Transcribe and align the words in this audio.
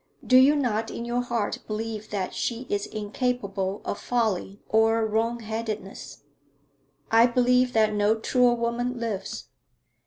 'Do 0.25 0.35
you 0.35 0.55
not 0.55 0.89
in 0.89 1.05
your 1.05 1.21
heart 1.21 1.59
believe 1.67 2.09
that 2.09 2.33
she 2.33 2.65
is 2.69 2.87
incapable 2.87 3.83
of 3.85 3.99
folly 3.99 4.59
or 4.67 5.05
wrongheadedness?' 5.05 6.23
'I 7.11 7.27
believe 7.27 7.73
that 7.73 7.93
no 7.93 8.15
truer 8.15 8.55
woman 8.55 8.99
lives.' 8.99 9.49